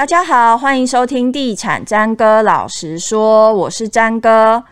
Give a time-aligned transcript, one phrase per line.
[0.00, 4.64] 大家好，欢迎收听《地产詹哥老实说》，我是詹哥。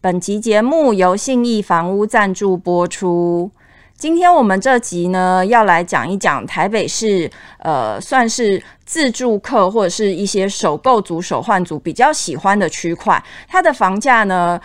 [0.00, 3.50] 本集节目由信义房屋赞助播出。
[3.94, 14.58] 今天我们这集呢，要来讲一讲台北市，呃，算是自住客或者是一些首购族、首换族比较喜欢的区块，它的房价呢，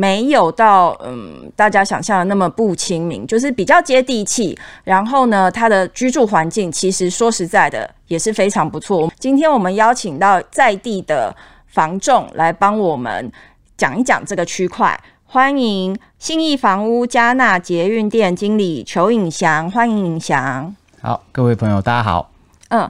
[0.00, 4.58] 没有到嗯，大家想象的那么不亲民，就是比较接地气。
[4.82, 9.12] 然后呢，它的居住环境其实说实在的也是非常不错。
[9.18, 11.36] 今天我们邀请到在地的
[11.66, 13.30] 房仲来帮我们
[13.76, 14.98] 讲一讲这个区块。
[15.26, 20.74] 欢迎信义房屋加纳捷运店经理裘颖祥，欢迎颖祥。
[21.02, 22.30] 好，各位朋友，大家好。
[22.70, 22.88] 嗯，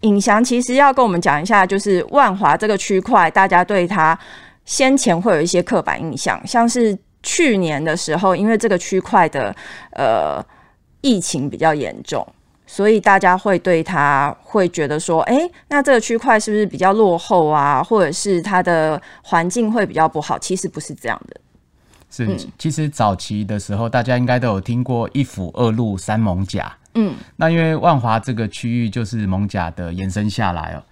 [0.00, 4.18] 颖祥其实要跟我们讲一下，就是万华这个区块，大家对它。
[4.64, 9.54] 先前会有一些刻板印象，像是去年的时候，因为这个区块的
[9.92, 10.44] 呃
[11.00, 12.26] 疫情比较严重，
[12.66, 15.38] 所以大家会对它会觉得说，哎，
[15.68, 17.82] 那这个区块是不是比较落后啊？
[17.82, 20.38] 或者是它的环境会比较不好？
[20.38, 21.40] 其实不是这样的。
[22.10, 26.72] 是，嗯、其实早期的时候，大家应该都有听过一府二路三艋甲。
[26.94, 30.82] 嗯，那因为万华这个区域就是艋甲的延伸下来哦，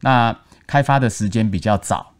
[0.00, 2.13] 那开发的时间比较早。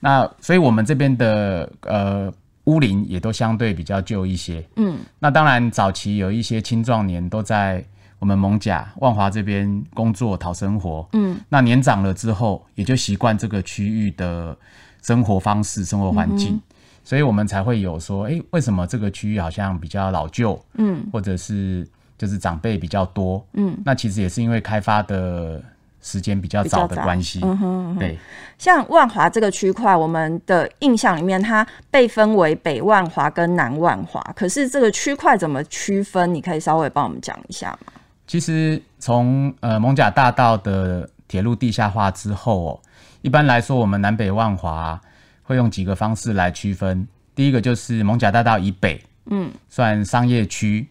[0.00, 2.32] 那所以，我们这边的呃
[2.64, 4.64] 屋龄也都相对比较旧一些。
[4.76, 7.84] 嗯，那当然，早期有一些青壮年都在
[8.18, 11.08] 我们蒙甲万华这边工作讨生活。
[11.14, 14.56] 嗯，那年长了之后，也就习惯这个区域的
[15.02, 16.62] 生活方式、生活环境，嗯、
[17.02, 20.60] 所以我们才会有说，哎、欸，为什么这个区域好像比较老旧？
[20.74, 23.44] 嗯，或者是就是长辈比较多。
[23.54, 25.60] 嗯，那其实也是因为开发的。
[26.08, 28.18] 时间比较早的关系，嗯哼，嗯哼，对。
[28.56, 34.20] 像万华这个区块，我们的印象里面，它被分为北万华跟南万华。
[34.34, 36.34] 可是这个区块怎么区分？
[36.34, 37.92] 你可以稍微帮我们讲一下吗？
[38.26, 42.80] 其实从呃艋舺大道的铁路地下化之后哦，
[43.20, 44.98] 一般来说，我们南北万华
[45.42, 47.06] 会用几个方式来区分。
[47.34, 49.00] 第一个就是艋舺大道以北，
[49.30, 50.88] 嗯，算商业区。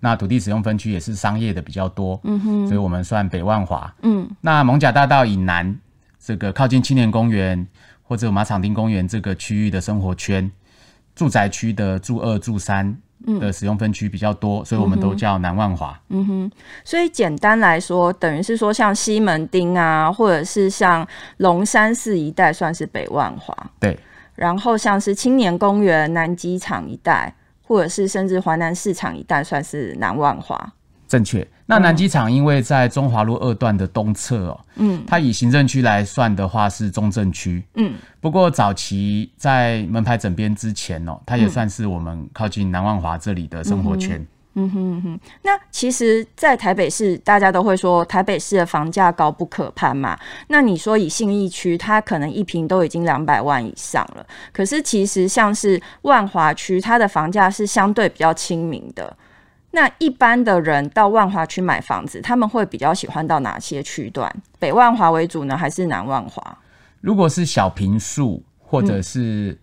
[0.00, 3.92] 那土地使用分区也是商业的比较多，嗯哼，所以我们算北万华。
[4.02, 5.76] 嗯，那艋舺大道以南，
[6.20, 7.66] 这个靠近青年公园
[8.02, 10.48] 或者马场町公园这个区域的生活圈，
[11.16, 12.96] 住宅区的住二、住三
[13.40, 16.00] 的使用分区比较多，嗯，所以我们都叫南万华。
[16.10, 16.50] 嗯哼，
[16.84, 21.04] 所以简单来说，等于是说像西门町啊，或者是像
[21.38, 23.52] 龙山寺一带，算是北万华。
[23.80, 23.98] 对，
[24.36, 27.34] 然后像是青年公园、南机场一带。
[27.68, 30.72] 或者是甚至华南市场一带算是南万华，
[31.06, 31.46] 正确。
[31.66, 37.92] 那南机场因为在中华路二段的东侧哦，嗯，它以行政区来算的话是中正区，嗯。
[38.20, 44.18] 不过早期在门牌整编之前哦，它也算是我们靠近南万华这里的生活圈。
[44.18, 44.26] 嗯
[44.58, 50.18] 嗯哼嗯哼，那其实，在台北市，大家都会说台北市的房价高不可攀嘛。
[50.48, 54.26] 那你说以信义区，它可能一平都已经两百万以上了。
[54.52, 59.16] 可是其实像是万华区，它的房价是相对比较亲民的。
[59.70, 64.34] 那一般的人到万华区买房子，他们会比较喜欢到哪些区段？
[64.58, 66.58] 北万华为主呢，还是南万华？
[67.00, 69.56] 如果是小平数，或者是、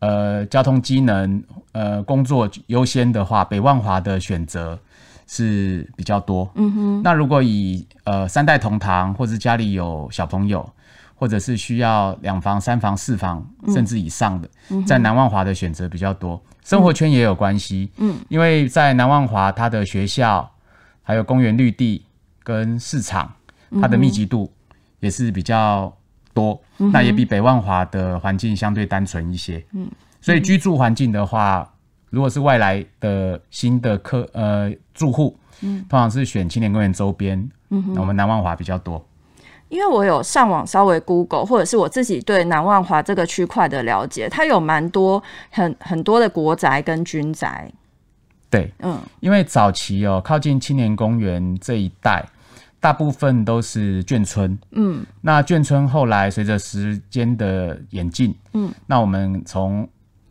[0.00, 1.40] 呃，交通机能，
[1.72, 4.78] 呃，工作优先的话，北万华的选择
[5.26, 6.50] 是比较多。
[6.54, 7.02] 嗯哼。
[7.02, 10.68] 那如果以呃三代同堂，或者家里有小朋友，
[11.14, 16.42] 或者是需要两房、三房、四房甚至以上的，嗯、在南万华的选择比较多。
[16.64, 17.90] 生活圈也有关系。
[17.98, 18.16] 嗯。
[18.28, 20.50] 因为在南万华，它的学校、
[21.02, 22.04] 还有公园绿地
[22.42, 23.32] 跟市场，
[23.80, 24.52] 它的密集度
[25.00, 25.94] 也是比较。
[26.32, 29.62] 多，那也比北万华的环境相对单纯一些。
[29.72, 31.70] 嗯，所以居住环境的话，
[32.10, 37.48] 如果是外来的新的客呃住户，嗯，通常是选青年公园周边。
[37.70, 39.04] 嗯，我们南万华比较多。
[39.68, 47.70] 因为我有上网稍微 Google，或者是我自己对南万华这个区块的了解，它有蛮多很很多的国宅跟军宅。
[48.50, 52.24] 对，嗯，因为早期哦，靠近青年公园这一带。
[52.80, 59.86] 大部分都是眷村，嗯，那眷村后来随着时间的演进，嗯，那我们从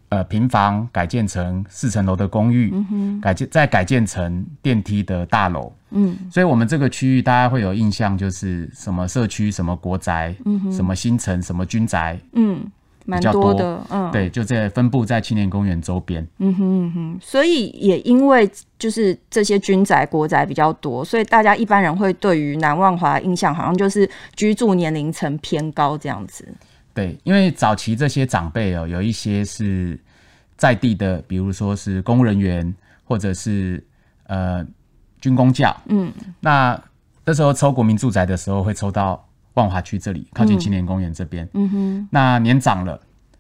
[0.10, 12.70] 呃平房改建成四层楼的公寓，嗯，改建再改建成电梯的大楼，嗯，所以我们这个区域大家会有印象，就是什么社区、什么国宅，嗯哼，什么新城、什么军宅，嗯。
[13.06, 18.48] 蛮多的，嗯，对，就在分布在青年公园周边，嗯哼嗯哼，所以也因为
[18.78, 26.48] 就是这些军宅国宅比较多，所以大家一般人会对于南万华印象好像就是居住年龄层偏高这样子。
[26.94, 30.00] 对，因为早期这些长辈哦，有一些是
[30.58, 33.84] 在地的，比如说是公务人员或者是
[34.28, 34.66] 呃
[35.22, 36.82] 军工教，嗯，那
[37.26, 39.26] 那时候抽国民住宅的时候会抽到。
[39.56, 41.46] 万华区这里，靠近青年公园这边。
[41.54, 42.98] 嗯哼，那年长了，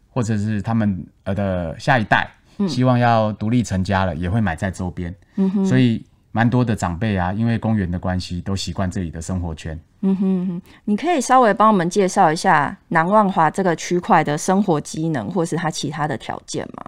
[0.10, 2.30] 或者是他们呃的下一代，
[2.68, 5.16] 希望要独立成家了，也会买在周边。
[5.36, 9.80] 嗯哼，所以蛮多的长辈啊，因为公园的关系，都习惯这里的生活圈。
[10.02, 16.84] 嗯哼哼，你可以稍微帮我们介绍一下南万华这个区块的生活机能，或是它其他的条件吗？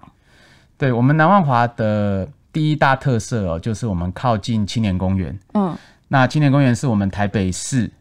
[0.77, 5.37] 对，我们南万华的第一大特色哦，就是我们靠近青年公园。
[5.53, 5.75] 嗯，
[6.07, 7.91] 那青年公园是我们台北市。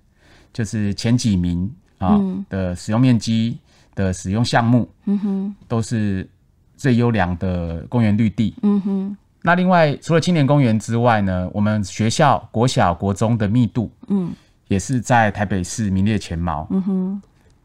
[0.53, 3.57] 就是前几名啊的使用面积
[3.95, 6.29] 的使用项目，嗯哼，都是
[6.77, 9.17] 最优良的公园绿地，嗯哼。
[9.43, 14.31] 那另外除了青年公园之外呢，我们学校国小、国中的密度，嗯，
[14.69, 17.23] 也是在台北市名列前茅，嗯哼。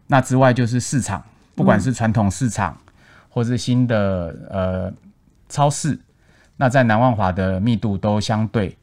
[0.07, 1.23] 那之外就是市场，
[1.55, 2.77] 不管是传统市场，
[3.27, 4.93] 或是新的呃
[5.49, 5.99] 超市，
[6.57, 8.77] 那在南万华的密度都相对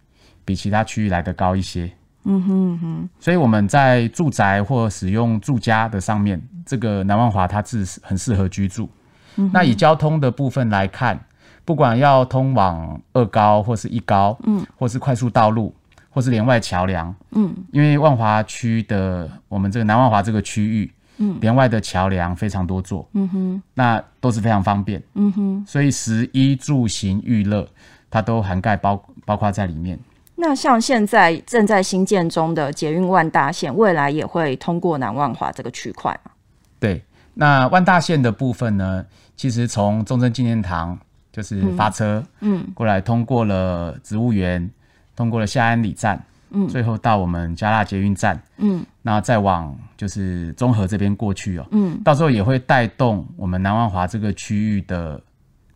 [0.45, 1.91] 比其他区域来的高一些。
[2.25, 8.91] 嗯哼哼，所以我们在住宅或使用住家的上面，这个南万华它是很适合居住。
[9.37, 11.19] 嗯、那以交通的部分来看，
[11.65, 15.75] 不管要通往二高或是一高，嗯，或是快速道路，
[16.11, 27.67] 或是连外桥梁，嗯，因为万华区的我们这个南万华这个区域，嗯，连外的桥梁非常多座，嗯哼，那都是非常方便，嗯哼，所以食衣住行娱乐，
[28.11, 29.99] 它都涵盖包包括在里面。
[30.35, 36.33] 那像现在正在新建中的捷运万大线，未来也会通过南万华这个区块吗？
[36.81, 37.01] 对，
[37.35, 39.05] 那万大线的部分呢，
[39.37, 40.99] 其实从中正纪念堂
[41.33, 44.71] 就是发车，嗯，过来通过了植物园，
[45.17, 55.21] 通过了夏安里站，嗯，最后到我们加纳捷运站，嗯，那再往就是中和这边过去哦，嗯，到时候也会带动我们南万华这个区域的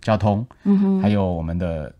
[0.00, 1.92] 交通，嗯哼，还有我们的。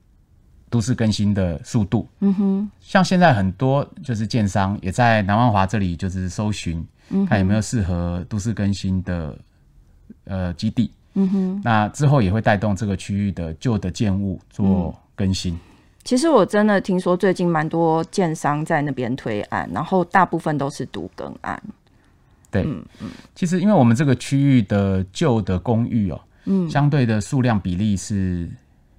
[0.68, 6.84] 都市更新的速度，嗯哼，像现在很多就是建商也在南万华这里就是搜寻，
[7.28, 9.38] 看有没有适合都市更新的
[10.24, 15.52] 呃基地，嗯哼，那之后也会带动这个区域的旧的建物做更新。
[15.54, 15.60] 嗯。
[16.04, 21.60] 其实我真的听说最近蛮多建商在那边推案，然后大部分都是独更案。
[22.50, 28.48] 对，嗯嗯，其实因为我们这个区域的旧的公寓哦，嗯，相对的数量比例是。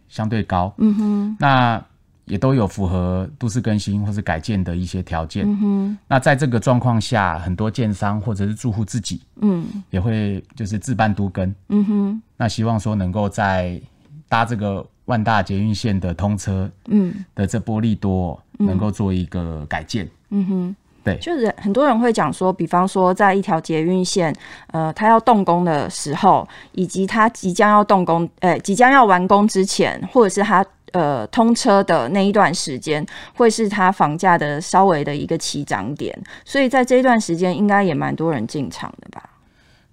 [0.10, 1.84] 相对高，嗯哼，那
[2.28, 13.82] 也都有符合都市更新或是改建的一些条件，嗯哼，那在这个状况下，很多建商或者是住户自己，嗯，也会就是自办都更，嗯哼，那希望说能够在
[14.30, 20.76] 搭这个万大捷运线的通车，嗯，的这波利多能够做一个改建，嗯哼。
[21.04, 24.36] 对，就是很多人会讲说，比方说，在一条捷运线，
[24.74, 33.06] 呃，它要动工的时候，以及它即将要动工，呃、欸，即将要完工之前，或者是它呃通车的那一段时间，
[33.36, 36.18] 会是它房价的稍微的一个起涨点。
[36.46, 39.30] 所以在这一段时间，应该也蛮多人进场的吧？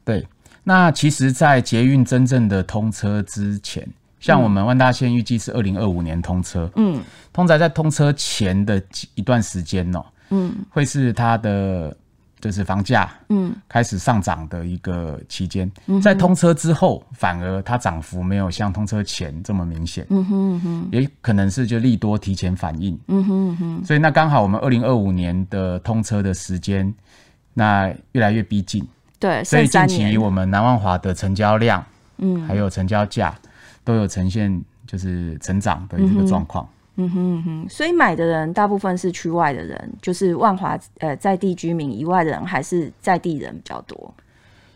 [0.05, 0.27] 对，
[0.63, 3.87] 那其实，在捷运真正的通车之前，
[4.21, 7.03] 像我们万大线预计是二零二五年通车，嗯，
[7.33, 8.83] 通常在通车前的
[9.15, 10.07] 一段时间呢、喔。
[10.31, 11.95] 嗯，会是它的
[12.45, 13.57] 就是房价嗯。
[13.67, 26.95] 开始上涨的一个期间，嗯，在通车之后，反而它涨幅没有像通车前这么明显，嗯哼哼，也可能是就利多提前反应，嗯哼哼，所以那刚好我们二零二五年的通车的时间，
[27.55, 28.87] 那越来越逼近，
[29.19, 31.83] 对，所以近期我们南万华的成交量，
[32.19, 33.35] 嗯，还有成交价
[33.85, 36.63] 都有呈现就是成长的一个状况。
[36.65, 44.15] 嗯哼嗯哼，所以买的人大部分是区外的人，就是万华呃在地居民以外的人，还是在地人比较多。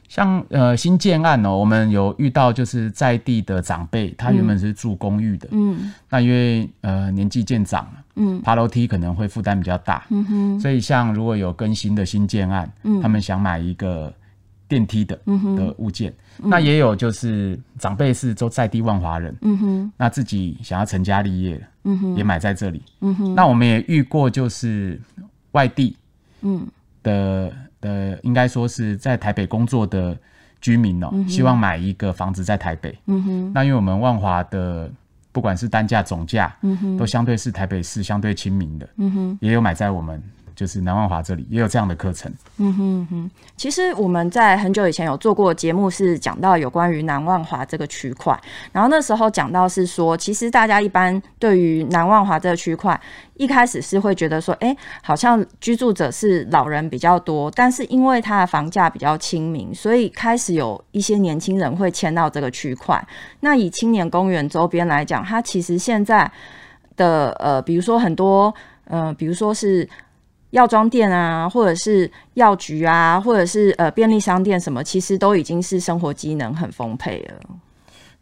[0.08, 14.12] 像呃新建案哦，我们有遇到就是在地的长辈，他原本是住公寓的，嗯，那因为呃年纪渐长了，嗯，爬楼梯可能会负担比较大，嗯哼，所以像如果有更新的新建案，嗯，他们想买一个。
[14.68, 15.18] 电梯的
[15.56, 23.34] 的物件，嗯，那也有就是长辈是都在地万华人，嗯哼，那自己想要成家立业，嗯哼，也买在这里，嗯哼。
[23.34, 25.00] 那我们也遇过就是
[25.52, 25.96] 外地，
[26.42, 26.66] 嗯。
[27.02, 30.14] 的的，应该说是在台北工作的
[30.60, 33.52] 居民哦，希望买一个房子在台北，嗯哼。
[33.54, 34.90] 那因为我们万华的
[35.32, 40.22] 不管是单价总价，嗯哼，都相对是台北市相对亲民的，嗯哼，也有买在我们。
[40.58, 42.28] 就是南万华这里也有这样的课程。
[42.56, 48.36] 嗯哼哼，其实我们在很久以前有做过节目，是讲到有关于南万华这个区块。
[48.72, 53.00] 然后那时候讲到是说，其实大家一般对于南万华这个区块，
[53.34, 63.00] 一开始是会觉得说，哎、好像居住者是老人比较多，但是因为它的房价比较亲民，所以开始有一些年轻人会迁到这个区块。
[63.38, 66.28] 那以青年公园周边来讲，它其实现在
[66.96, 68.52] 的呃，比如说很多
[68.86, 69.88] 呃，比如说是。
[70.50, 77.40] 药妆店啊，或者是药局啊，或者是呃便利商店什么，其实都已经是生活机能很丰沛了。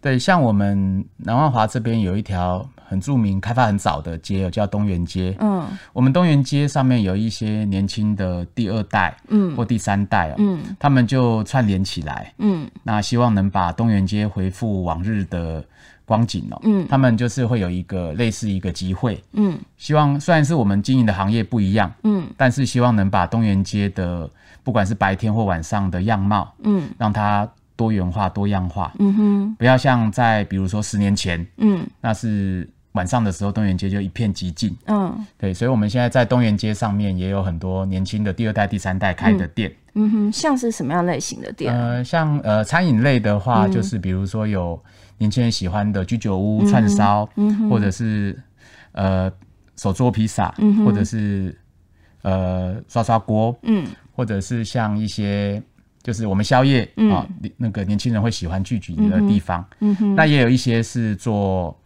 [0.00, 5.35] 对，像我们南万华这边有一条很著名、开发很早的街，叫东园街。
[5.40, 15.64] 嗯，我们东园街上面有一些年轻的第二代，嗯，或第三代，嗯，他们就串联起来，嗯，那希望能把东园街恢复往日的
[16.06, 24.30] 光景哦，嗯，他们就是会有一个类似一个集会，嗯，希望虽然是我们经营的行业不一样，嗯，但是希望能把东园街的
[24.64, 27.46] 不管是白天或晚上的样貌，嗯，让它。
[27.78, 41.74] 多元化、多样化，嗯哼，不要像在比如说十年前，嗯，那是晚上的时候，东园街就一片寂静，嗯，对，所以我们现在在东园街上面也有很多年轻的第二代、第三代开的店，嗯，嗯哼，像是什么样类型的店？
[41.74, 44.80] 呃，像呃餐饮类的话，就是比如说有
[45.18, 48.38] 年轻人喜欢的居酒屋、串烧，嗯，或者是
[48.92, 49.32] 呃
[49.76, 51.58] 手做披萨，嗯，或者是
[52.22, 55.62] 呃刷刷锅，嗯，或者是像一些。
[56.02, 57.26] 就是我们宵夜啊，
[57.56, 59.66] 那个年轻人会喜欢聚集的地方。
[59.80, 61.76] 嗯哼，那也有一些是做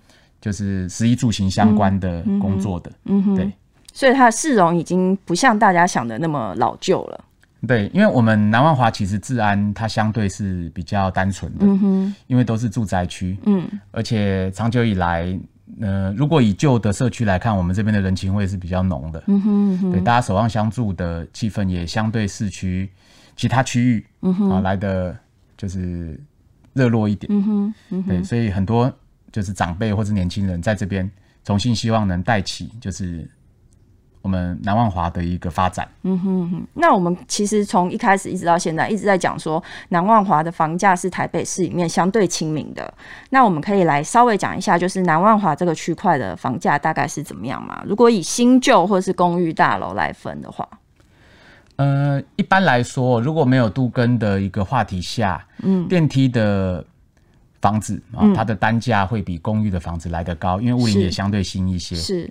[0.42, 2.92] 就是食衣住行相关的工作的。
[3.06, 3.50] 嗯哼，对，
[3.94, 7.24] 所以它的市容已经不像大家想的那么老旧了。
[7.66, 11.66] 对，因为我们南万华其实治安它相对是比较单纯的。
[11.66, 13.36] 嗯哼，因为都是住宅区。
[13.46, 15.38] 嗯，而且长久以来，
[15.80, 19.24] 呃，如果以旧的社区来看，我们这边的人情味是比较浓的。
[19.26, 19.40] 嗯
[19.78, 22.90] 哼，对，大家守望相助的气氛也相对市区。
[23.36, 25.16] 其他区域，嗯哼，啊，来的
[25.56, 26.20] 就是
[26.74, 28.92] 热络一点，嗯哼，嗯哼，对，所以很多
[29.32, 31.10] 就是长辈或是年轻人在这边
[31.42, 33.26] 重新希望能带起，就是
[34.22, 36.66] 我们南万华的一个发展，嗯哼哼。
[36.74, 42.92] 那我们其实从一开始一直到现在一直在讲说，南万华的房价是台北市里面相对亲民的。
[43.30, 47.82] 那我们可以来稍微讲一下，就是南万华这个区块的房价大概是怎么样嘛？
[47.86, 50.68] 如果以新旧或是公寓大楼来分的话。
[51.76, 56.84] 呃，一般来说，如果没有杜根的一个话题下，嗯，电梯的
[57.62, 61.96] 房子啊，它的单价会比公寓的房子来得高，因为屋龄也相对新一些。
[61.96, 62.30] 是，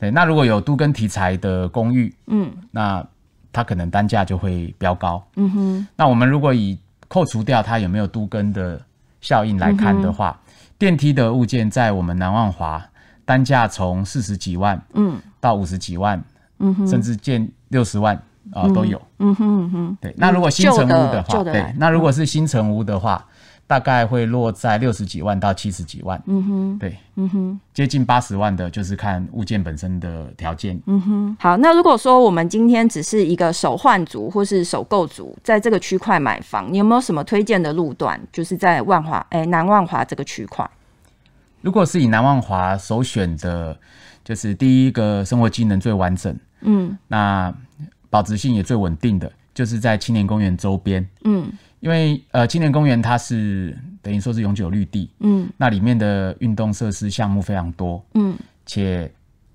[0.00, 0.10] 对。
[0.10, 3.06] 那如果有都更题材的公寓，嗯，那
[3.52, 5.22] 它可能单价就会飙高。
[5.36, 5.86] 嗯哼。
[5.94, 6.76] 那我们如果以
[7.06, 8.80] 扣除掉它有没有都更的
[9.20, 10.36] 效应来看的话，
[10.78, 12.84] 电梯的物件在我们南万华
[13.24, 16.20] 单价从四十几万，嗯，到五十几万，
[16.58, 18.20] 嗯哼，甚至见六十万。
[18.52, 20.12] 啊，都有，嗯哼嗯哼，对。
[20.16, 23.24] 那如果新城屋的话，对，那如果是新城屋的话，
[23.70, 31.36] 大概会落在六十几万到七十几万，嗯哼，对，嗯哼，接近八十万的，就是看物件本身的条件，嗯哼。
[31.38, 38.20] 好，那如果说我们今天只是一个首换族或是首购族，在这个区块买房，你有没有什么推荐的路段？
[38.32, 40.68] 就是在万华，哎，南万华这个区块。
[41.60, 43.78] 如果是以南万华首选的，
[44.24, 47.54] 就是第一个生活机能最完整，嗯，那。
[48.12, 51.08] 保值性也最稳定的，就是在青年公园周边。
[51.22, 51.48] 嗯，
[51.80, 55.10] 因为呃，青年公园它是等于说是永久绿地。
[55.20, 58.04] 嗯，那里面的运动设施项目非常多。
[58.14, 59.10] 嗯，且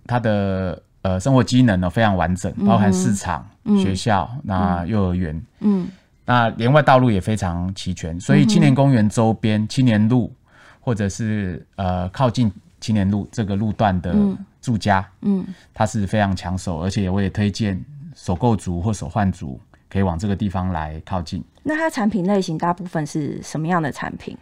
[0.08, 5.39] 它的呃生活机能呢非常完整，包含市场、嗯、学校、那幼儿园。
[5.60, 5.88] 嗯，
[6.25, 10.34] 那连外道路也非常齐全，所以青年公园周边青年路
[10.79, 12.51] 或者是呃靠近
[12.82, 14.15] 青年路这个路段的
[14.62, 17.79] 住家，嗯，它是非常抢手，而且我也推荐。
[18.17, 21.44] 首购族或首换族可以往这个地方来靠近。
[21.63, 24.38] 那它产品类型大部分是什么样的产品？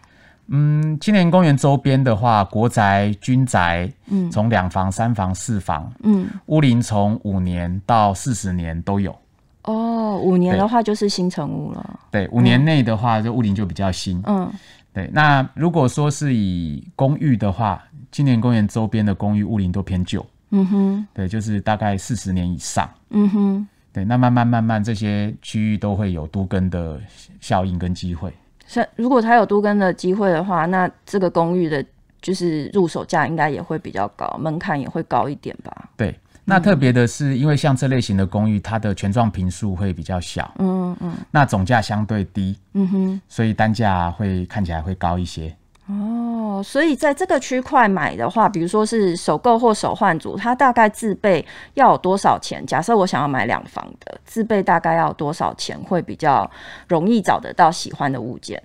[0.47, 9.15] 嗯，青年公园周边的话，国宅、军宅，嗯，从两房、三房、四房，嗯，屋龄从五年到四十年都有。
[9.63, 11.99] 哦，五年的话就是新成屋了。
[12.11, 14.21] 对，五年内的话，就屋龄就比较新。
[14.25, 14.51] 嗯，
[14.91, 15.09] 对。
[15.13, 17.81] 那如果说是以公寓的话，
[18.11, 20.25] 青年公园周边的公寓屋龄都偏旧。
[20.49, 22.87] 嗯哼，对，就是大概四十年以上。
[23.11, 26.99] 嗯哼，对，那慢慢慢慢这些区域都会有都更的
[27.39, 28.33] 效应跟机会。
[28.65, 31.85] 是，如果它有都更的机会的话，那这个公寓的，
[32.21, 35.89] 就是入手价应该也会比较高，门槛也会高一点吧？
[35.95, 40.51] 对，那特别的是，因为像这类型的公寓，它的权状坪数会比较小。
[40.57, 42.57] 嗯嗯，那总价相对低。
[42.73, 45.55] 嗯哼，所以单价会看起来会高一些。
[45.87, 51.43] 哦，所以在这个区块买的话，比如说是首购或首换族，它大概自备
[51.75, 52.65] 要有多少钱？
[52.65, 56.49] 假设我想要买两房的，自备大概要多少钱会比较
[56.87, 58.61] 容易找得到喜欢的物件？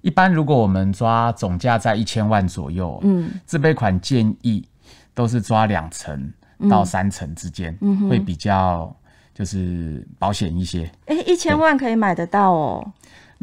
[0.00, 4.66] 一般如果我们抓总价在一千万左右，嗯，自备款建议
[5.14, 6.30] 都是抓两成
[6.68, 8.94] 到三成之间，嗯，会比较
[9.32, 10.90] 就是保险一些。
[11.06, 12.92] 哎，一千万可以买得到哦。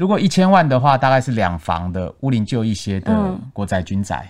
[0.02, 4.28] 如果一千万的话，大概是两房的屋龄旧一些的国宅、军宅，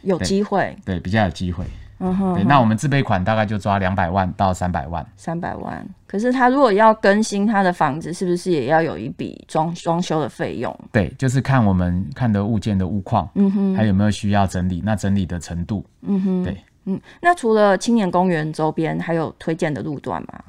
[0.00, 1.62] 有机会，对，比较有机会。
[1.98, 5.06] 嗯哼，对，那我们自备款大概就抓两百万到三百万。
[5.18, 10.74] 三百万，可是他如果要更新他的房子，是不是也要有一笔装装修的费用？
[10.90, 20.42] 对，就是看我们看的物件的物况，嗯哼，还有没有需要整理，那整理的程度，嗯哼，对，嗯，那除了青年公园周边，还有推荐的路段吗？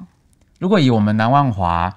[0.58, 1.92] 如果以我们南万华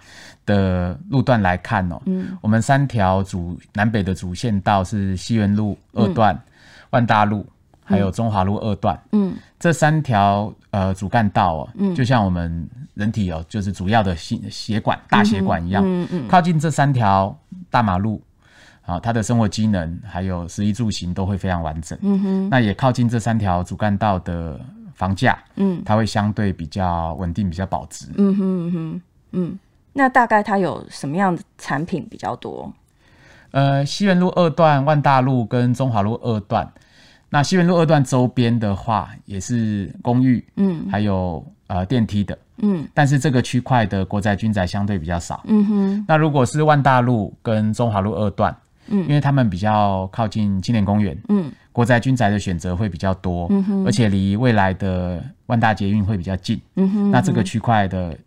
[0.46, 6.42] 的路段来看哦，嗯，我们三条主南北的主线道是西园路二段、嗯、
[6.92, 7.46] 万大路。
[7.88, 18.20] 还有中华路二段，嗯，这三条呃主干道哦，嗯，就像我们人体哦，就是主要的心血管大血管一样，嗯嗯，靠近这三条大马路，
[18.88, 24.60] 啊，它的生活机能还有食衣住行都会非常完整，嗯哼，那也靠近这三条主干道的
[24.96, 29.02] 房价，嗯，它会相对比较稳定，比较保值，嗯哼哼，
[29.34, 29.60] 嗯，
[29.98, 32.72] 那大概它有什么样的产品比较多？
[33.52, 36.70] 呃，西园路二段、万大路跟中华路二段。
[37.30, 46.06] 那西园路二段周边的话，也是公寓，嗯，还有呃电梯的，嗯，但是这个区块的国宅、军宅相对比较少，嗯哼。
[46.06, 48.54] 那如果是万大路跟中华路二段，
[48.88, 58.18] 嗯，因为他们比较靠近青年公园，嗯，国宅、军宅的选择会比较多，嗯哼，而且离未来的万大捷运会比较近，嗯哼，那这个区块的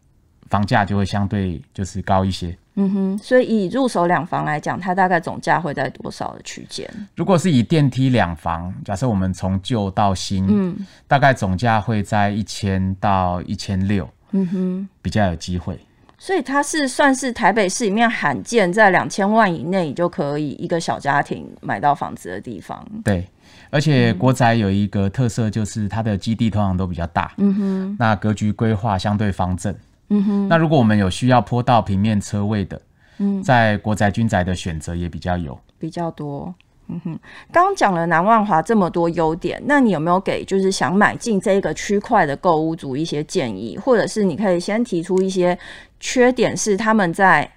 [0.48, 2.56] 房价就会相对就是高一些。
[2.80, 6.88] 嗯哼，所以以入手两房来讲，它大概总价会在多少的区间？
[7.16, 15.76] 如果是以电梯两房，假设我们从旧到新，嗯，大概总价会在一千到一千六，嗯哼，比较有机会。
[16.20, 22.84] 所以它是算是台北市里面罕见在两千万以内就可以一个小家庭买到房子的地方。
[23.02, 23.24] 对，
[23.70, 29.74] 而且国宅有一个特色，就是它的基地通常都比较大，嗯哼，那格局规划相对方正。
[30.10, 32.80] 嗯哼，那如果我们有需要坡道平面车位的，
[33.18, 36.54] 嗯，在国宅军宅的选择也比较有比较多。
[36.90, 37.18] 嗯哼，
[37.52, 45.58] 刚讲了南万华这么多优点，那你有没有给就是想买进这个区块的购物族一些建议，或者是你可以先提出一些
[46.00, 47.50] 缺点，是他们在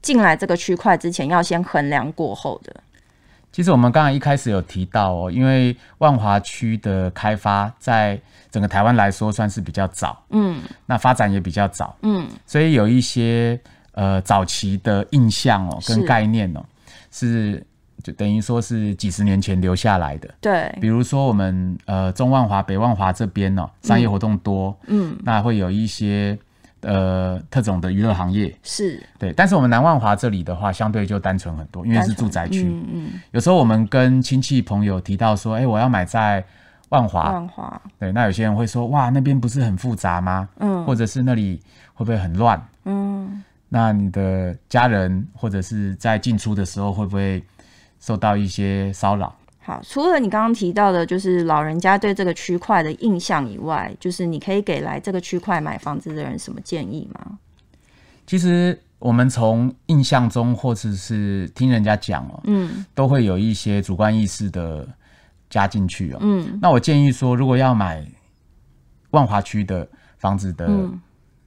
[0.00, 2.74] 进来这个区块之前要先衡量过后的？
[3.50, 13.58] 其实我们刚才一开始有提到哦，因为万华区的开发在整个台湾来说算是比较早，嗯，那发展也比较早，嗯，所以有一些
[13.92, 16.64] 呃早期的印象哦跟概念哦
[17.10, 17.64] 是，
[18.02, 26.38] 就等于说是几十年前留下来的，对，比如说我们呃中万华、北万华这边哦商业活动多，嗯，嗯，那会有一些。
[26.82, 32.64] 呃，特种的娱乐行业是对，但是我们南万华这里的话，相对就单纯很多，因为是住宅区。
[32.64, 33.10] 嗯嗯。
[33.32, 36.44] 有时候我们跟亲戚朋友提到说，哎、欸，我要买在
[36.90, 37.32] 万华。
[37.32, 37.82] 万华。
[37.98, 40.48] 对，那有些人会说，哇，那边不是很复杂吗？
[40.60, 40.84] 嗯。
[40.84, 41.60] 或者是那里
[41.94, 42.62] 会不会很乱？
[42.84, 43.42] 嗯。
[43.68, 47.42] 那你的家人或者是在进出的时候，会不会
[48.00, 49.34] 受到一些骚扰？
[49.68, 57.38] 好，除了你刚刚提到的，就是老人家对这个区块的印象以外，就是你可以给来这个区块买房子的人什么建议吗？
[58.26, 64.88] 其实我们从印象中，或者是听人家讲哦，嗯，都会有一些主观意识的
[65.50, 66.58] 加进去哦，嗯。
[66.62, 68.02] 那我建议说，如果要买
[69.10, 70.66] 万华区的房子的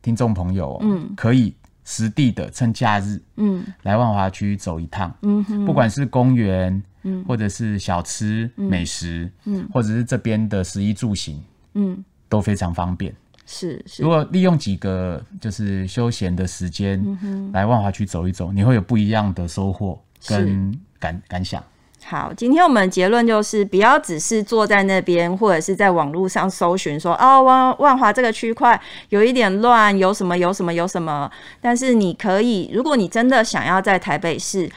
[0.04, 1.56] 听众朋友，嗯，可以
[1.86, 6.80] 实地的趁假日，嗯，来万华区走一趟，嗯哼，不管是公园。
[7.04, 13.14] 嗯，或者是小吃、嗯、美食，嗯，或者是这边的食衣住行，嗯，都非常方便。
[13.46, 14.04] 是，是。
[14.04, 17.04] 如果利用几个就是休闲的时间，
[17.52, 21.62] 来万华区走一走，你会有不一样的收获跟感感想。
[22.06, 31.30] 好，今天我们结论就是，不要只是坐在那边，或者是在网络上搜寻说，哦，万万华这个区块有一点乱，有什么有什么有什么。
[31.60, 34.70] 但是你可以，如果你真的想要在台北市。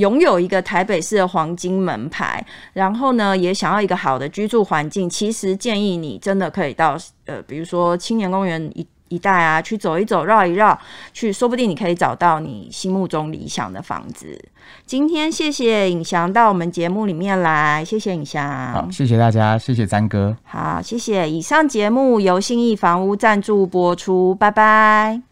[0.00, 5.08] 拥有一个台北市的黄金门牌，然后呢，也想要一个好的居住环境。
[5.08, 10.78] 其实建议你真的可以到呃，比如说青年公园一一带啊，去走一走，绕一绕，
[11.12, 14.40] 去，说不定你可以找到你心目中理想的房子。
[14.86, 18.72] 今天谢谢尹翔到我们节目里面来，谢谢尹翔。
[18.72, 20.36] 好，谢谢大家，谢谢詹哥。
[20.44, 21.28] 好，谢谢。
[21.28, 25.29] 以上节目由信义房屋赞助播出，拜拜。